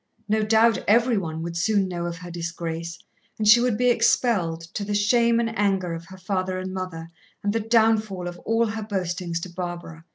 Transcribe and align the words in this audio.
No 0.27 0.41
doubt 0.41 0.79
every 0.87 1.15
one 1.19 1.43
would 1.43 1.55
soon 1.55 1.87
know 1.87 2.07
of 2.07 2.17
her 2.17 2.31
disgrace, 2.31 2.97
and 3.37 3.47
she 3.47 3.59
would 3.61 3.77
be 3.77 3.91
expelled, 3.91 4.61
to 4.73 4.83
the 4.83 4.95
shame 4.95 5.39
and 5.39 5.55
anger 5.55 5.93
of 5.93 6.05
her 6.07 6.17
father 6.17 6.57
and 6.57 6.73
mother, 6.73 7.07
and 7.43 7.53
the 7.53 7.59
downfall 7.59 8.27
of 8.27 8.39
all 8.39 8.65
her 8.65 8.81
boastings 8.81 9.39
to 9.41 9.49
Barbara. 9.49 10.05